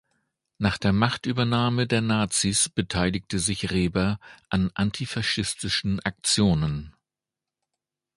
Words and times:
Nach 0.57 0.79
der 0.79 0.93
Machtübernahme 0.93 1.85
der 1.85 2.01
Nazis 2.01 2.69
beteiligte 2.69 3.37
sich 3.37 3.69
Reber 3.69 4.19
an 4.49 4.71
antifaschistischen 4.73 5.99
Aktionen. 5.99 6.95